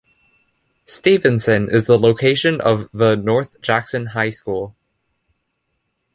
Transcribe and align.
Stevenson 0.87 1.69
is 1.69 1.85
the 1.85 1.99
location 1.99 2.59
of 2.59 2.89
the 2.91 3.15
North 3.15 3.61
Jackson 3.61 4.07
High 4.07 4.31
School. 4.31 4.75